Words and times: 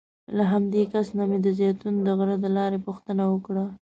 له 0.37 0.43
همدې 0.51 0.81
کس 0.91 1.07
نه 1.17 1.23
مې 1.29 1.37
د 1.45 1.47
زیتون 1.59 1.93
د 2.05 2.07
غره 2.17 2.35
د 2.43 2.45
لارې 2.57 2.79
پوښتنه 2.87 3.23
وکړه. 3.27 3.65